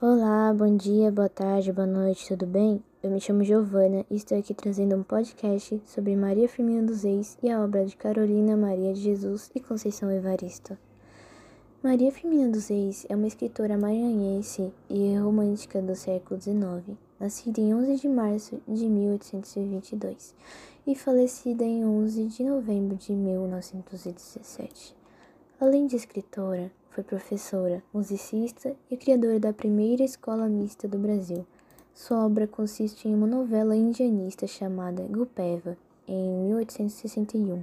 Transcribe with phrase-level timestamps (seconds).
[0.00, 2.80] Olá, bom dia, boa tarde, boa noite, tudo bem?
[3.02, 7.36] Eu me chamo Giovana e estou aqui trazendo um podcast sobre Maria Firmina dos Reis
[7.42, 10.78] e a obra de Carolina Maria de Jesus e Conceição Evaristo.
[11.82, 17.74] Maria Firmina dos Reis é uma escritora maranhense e romântica do século XIX, nascida em
[17.74, 20.36] 11 de março de 1822
[20.86, 24.99] e falecida em 11 de novembro de 1917.
[25.60, 31.46] Além de escritora, foi professora, musicista e criadora da primeira escola mista do Brasil.
[31.94, 35.76] Sua obra consiste em uma novela indianista chamada Gupeva,
[36.08, 37.60] em 1861,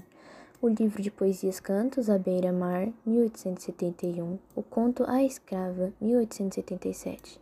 [0.62, 7.42] o livro de poesias Cantos à Beira-Mar, 1871, o conto A Escrava, 1877,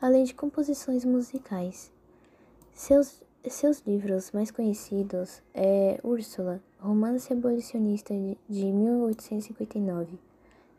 [0.00, 1.90] além de composições musicais.
[2.72, 8.12] Seus, seus livros mais conhecidos é Úrsula, romance abolicionista
[8.48, 10.18] de 1859,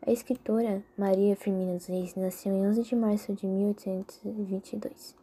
[0.06, 5.16] a escritora Maria Firmina dos Reis nasceu em 11 de março de 1822,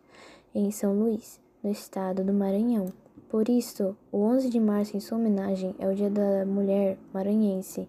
[0.56, 2.92] em São Luís, no estado do Maranhão.
[3.30, 7.88] Por isso, o 11 de março, em sua homenagem, é o Dia da Mulher Maranhense.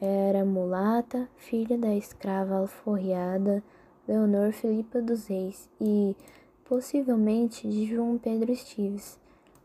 [0.00, 3.62] Era mulata, filha da escrava alforriada
[4.06, 6.14] Leonor Filipa dos Reis e,
[6.68, 9.18] possivelmente, de João Pedro Estives,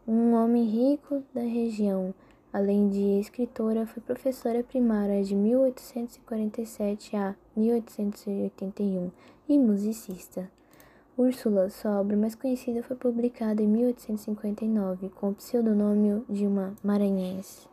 [0.07, 2.13] um homem rico da região
[2.53, 9.09] Além de escritora, foi professora primária de 1847 a 1881
[9.49, 10.47] e musicista.
[11.17, 17.72] Úrsula, sua obra mais conhecida, foi publicada em 1859 com o pseudônimo de uma maranhense.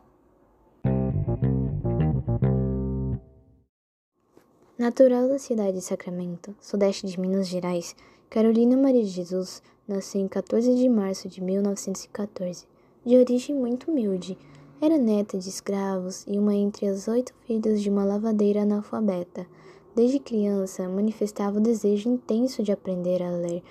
[4.81, 7.95] Natural da cidade de Sacramento, sudeste de Minas Gerais,
[8.31, 12.65] Carolina Maria de Jesus nasceu em 14 de março de 1914,
[13.05, 14.35] de origem muito humilde
[14.81, 19.45] era neta de escravos e uma entre as oito filhas de uma lavadeira analfabeta.
[19.95, 23.61] Desde criança, manifestava o desejo intenso de aprender a ler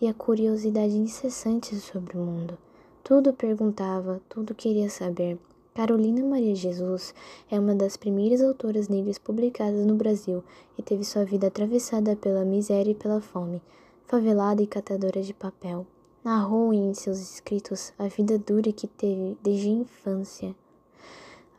[0.00, 2.56] e a curiosidade incessante sobre o mundo.
[3.02, 5.36] Tudo perguntava, tudo queria saber.
[5.72, 7.14] Carolina Maria Jesus
[7.48, 10.42] é uma das primeiras autoras negras publicadas no Brasil
[10.76, 13.62] e teve sua vida atravessada pela miséria e pela fome,
[14.04, 15.86] favelada e catadora de papel.
[16.24, 20.56] Narrou em seus escritos a vida dura que teve desde a infância,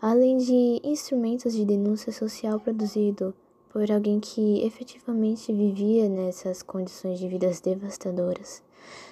[0.01, 3.33] além de instrumentos de denúncia social produzido
[3.71, 8.61] por alguém que efetivamente vivia nessas condições de vidas devastadoras.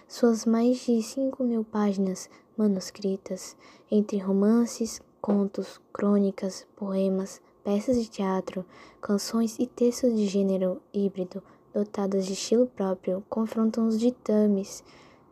[0.08, 3.56] Suas mais de 5 mil páginas manuscritas,
[3.90, 8.66] entre romances, contos, crônicas, poemas, peças de teatro,
[9.00, 11.42] canções e textos de gênero híbrido,
[11.74, 14.84] dotadas de estilo próprio, confrontam os ditames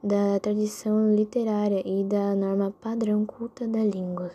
[0.01, 4.31] da tradição literária e da norma padrão culta da língua.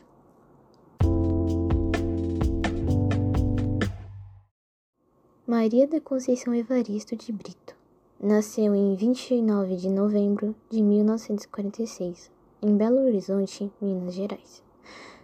[5.55, 7.77] Maria da Conceição Evaristo de Brito
[8.19, 12.31] nasceu em 29 de novembro de 1946,
[12.63, 14.63] em Belo Horizonte, Minas Gerais.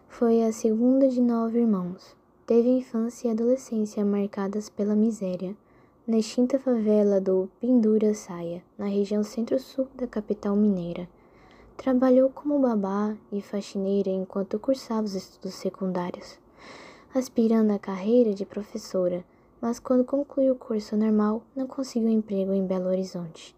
[0.06, 2.14] Foi a segunda de nove irmãos.
[2.44, 5.56] Teve infância e adolescência marcadas pela miséria
[6.06, 11.08] na extinta favela do Pindura Saia, na região centro-sul da capital mineira.
[11.74, 16.38] Trabalhou como babá e faxineira enquanto cursava os estudos secundários,
[17.14, 19.24] aspirando à carreira de professora,
[19.60, 23.56] mas quando concluiu o curso normal, não conseguiu emprego em Belo Horizonte.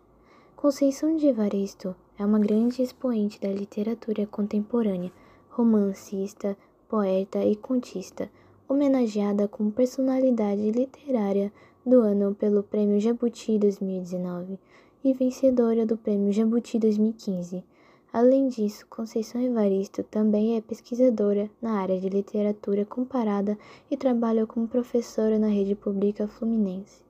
[0.57, 5.13] Conceição de Evaristo é uma grande expoente da literatura contemporânea,
[5.49, 6.57] romancista,
[6.89, 8.31] poeta e contista,
[8.69, 11.53] homenageada como personalidade literária
[11.85, 14.59] do ano pelo Prêmio Jabuti 2019
[15.03, 17.65] e vencedora do Prêmio Jabuti 2015.
[18.13, 23.57] Além disso, Conceição Evaristo também é pesquisadora na área de literatura comparada
[23.89, 27.05] e trabalha como professora na rede pública fluminense.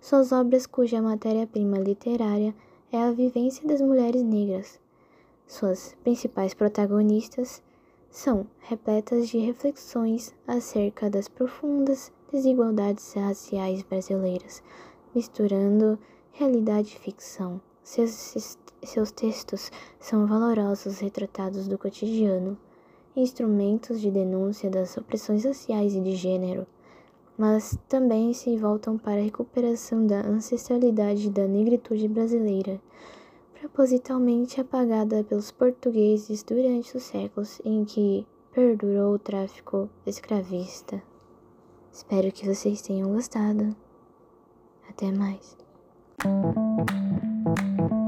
[0.00, 2.54] Suas obras, cuja matéria-prima literária
[2.92, 4.78] é a vivência das mulheres negras.
[5.48, 7.60] Suas principais protagonistas
[8.08, 14.62] são repletas de reflexões acerca das profundas desigualdades raciais brasileiras,
[15.12, 15.98] misturando
[16.30, 17.60] realidade e ficção.
[17.86, 22.58] Seus, seus textos são valorosos retratados do cotidiano,
[23.14, 26.66] instrumentos de denúncia das opressões sociais e de gênero,
[27.38, 32.80] mas também se voltam para a recuperação da ancestralidade da negritude brasileira,
[33.60, 41.00] propositalmente apagada pelos portugueses durante os séculos em que perdurou o tráfico escravista.
[41.92, 43.76] Espero que vocês tenham gostado.
[44.88, 45.56] Até mais.
[47.46, 48.05] Thank you.